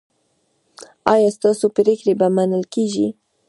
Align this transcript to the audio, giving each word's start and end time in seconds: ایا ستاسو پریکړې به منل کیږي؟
ایا 1.13 1.29
ستاسو 1.37 1.65
پریکړې 1.75 2.13
به 2.19 2.27
منل 2.35 2.63
کیږي؟ 2.73 3.07